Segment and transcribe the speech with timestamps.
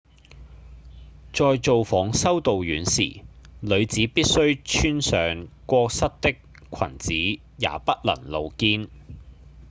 [1.31, 3.21] 在造訪修道院時
[3.59, 6.31] 女子必須穿上過膝的
[6.75, 8.87] 裙子也不能露肩